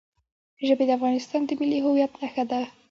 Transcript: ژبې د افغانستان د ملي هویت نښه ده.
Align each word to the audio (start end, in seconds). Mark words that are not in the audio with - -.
ژبې 0.67 0.83
د 0.87 0.91
افغانستان 0.97 1.41
د 1.47 1.51
ملي 1.59 1.79
هویت 1.85 2.11
نښه 2.21 2.43
ده. 2.49 2.61